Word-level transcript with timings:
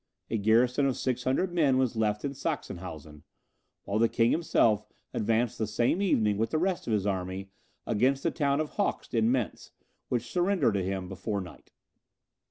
A 0.31 0.37
garrison 0.39 0.87
of 0.87 0.97
600 0.97 1.53
men 1.53 1.77
was 1.77 1.95
left 1.95 2.25
in 2.25 2.31
Saxenhausen; 2.31 3.21
while 3.83 3.99
the 3.99 4.09
king 4.09 4.31
himself 4.31 4.87
advanced 5.13 5.59
the 5.59 5.67
same 5.67 6.01
evening, 6.01 6.39
with 6.39 6.49
the 6.49 6.57
rest 6.57 6.87
of 6.87 6.93
his 6.93 7.05
army, 7.05 7.51
against 7.85 8.23
the 8.23 8.31
town 8.31 8.59
of 8.59 8.71
Hoechst 8.77 9.13
in 9.13 9.31
Mentz, 9.31 9.69
which 10.09 10.27
surrendered 10.31 10.73
to 10.73 10.83
him 10.83 11.07
before 11.07 11.39
night. 11.39 11.69